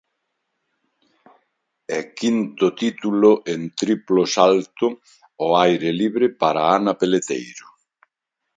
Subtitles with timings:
[1.97, 4.87] E quinto título en triplo salto
[5.41, 7.65] ao aire libre para Ana Peleteiro.